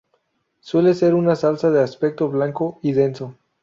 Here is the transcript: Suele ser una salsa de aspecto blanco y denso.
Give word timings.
Suele 0.61 0.95
ser 0.95 1.13
una 1.13 1.35
salsa 1.35 1.69
de 1.69 1.79
aspecto 1.83 2.27
blanco 2.27 2.79
y 2.81 2.93
denso. 2.93 3.35